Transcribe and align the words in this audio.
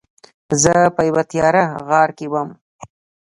زه 0.61 0.73
په 0.95 1.01
یوه 1.09 1.23
تیاره 1.31 1.63
غار 1.87 2.09
کې 2.17 2.27
وم. 2.31 2.49